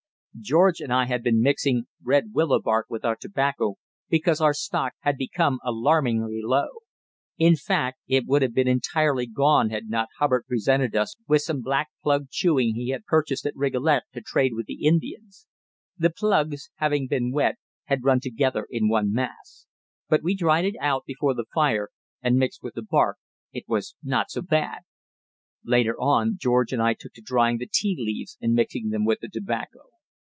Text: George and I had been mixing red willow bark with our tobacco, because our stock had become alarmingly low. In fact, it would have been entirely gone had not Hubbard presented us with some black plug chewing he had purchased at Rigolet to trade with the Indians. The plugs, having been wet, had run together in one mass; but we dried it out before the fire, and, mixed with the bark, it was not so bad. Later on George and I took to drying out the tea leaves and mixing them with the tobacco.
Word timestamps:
George 0.39 0.79
and 0.79 0.93
I 0.93 1.05
had 1.07 1.23
been 1.23 1.41
mixing 1.41 1.87
red 2.01 2.33
willow 2.33 2.61
bark 2.61 2.85
with 2.89 3.03
our 3.03 3.17
tobacco, 3.19 3.75
because 4.09 4.39
our 4.39 4.53
stock 4.53 4.93
had 5.01 5.17
become 5.17 5.59
alarmingly 5.61 6.39
low. 6.41 6.69
In 7.37 7.57
fact, 7.57 7.99
it 8.07 8.25
would 8.25 8.41
have 8.41 8.53
been 8.53 8.67
entirely 8.67 9.27
gone 9.27 9.71
had 9.71 9.89
not 9.89 10.07
Hubbard 10.19 10.45
presented 10.47 10.95
us 10.95 11.17
with 11.27 11.41
some 11.41 11.61
black 11.61 11.89
plug 12.01 12.29
chewing 12.29 12.73
he 12.75 12.89
had 12.91 13.03
purchased 13.03 13.45
at 13.45 13.57
Rigolet 13.57 14.03
to 14.13 14.21
trade 14.21 14.53
with 14.55 14.67
the 14.67 14.85
Indians. 14.87 15.47
The 15.97 16.09
plugs, 16.09 16.71
having 16.75 17.07
been 17.07 17.33
wet, 17.33 17.55
had 17.87 18.05
run 18.05 18.21
together 18.21 18.65
in 18.69 18.87
one 18.87 19.11
mass; 19.11 19.67
but 20.07 20.23
we 20.23 20.33
dried 20.33 20.63
it 20.63 20.75
out 20.79 21.03
before 21.05 21.33
the 21.35 21.45
fire, 21.53 21.89
and, 22.21 22.37
mixed 22.37 22.63
with 22.63 22.75
the 22.75 22.81
bark, 22.89 23.17
it 23.51 23.65
was 23.67 23.95
not 24.01 24.31
so 24.31 24.41
bad. 24.41 24.83
Later 25.65 25.99
on 25.99 26.37
George 26.39 26.71
and 26.71 26.81
I 26.81 26.93
took 26.97 27.11
to 27.15 27.21
drying 27.21 27.57
out 27.57 27.59
the 27.59 27.69
tea 27.71 27.97
leaves 27.99 28.37
and 28.39 28.53
mixing 28.53 28.89
them 28.91 29.03
with 29.03 29.19
the 29.19 29.29
tobacco. 29.29 29.89